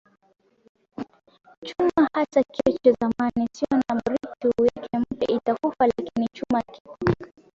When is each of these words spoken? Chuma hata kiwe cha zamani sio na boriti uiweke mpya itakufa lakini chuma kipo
Chuma 1.65 2.03
hata 2.13 2.43
kiwe 2.43 2.73
cha 2.83 2.91
zamani 2.91 3.47
sio 3.53 3.67
na 3.77 3.95
boriti 3.95 4.47
uiweke 4.57 4.97
mpya 4.97 5.27
itakufa 5.29 5.87
lakini 5.87 6.27
chuma 6.33 6.61
kipo 6.61 6.97